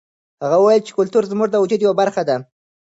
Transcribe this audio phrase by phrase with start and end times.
[0.43, 2.35] هغه وویل چې کلتور زموږ د وجود برخه ده.